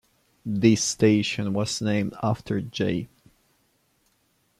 This 0.47 0.83
station 0.83 1.53
was 1.53 1.79
named 1.79 2.15
after 2.23 2.59
J. 2.59 3.07